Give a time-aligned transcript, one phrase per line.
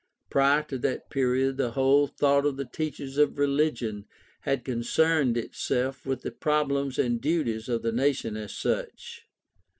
[0.31, 4.05] Prior to that period the whole thought of the teachers of religion
[4.39, 9.27] had concerned itself with the problems and duties of the nation as such.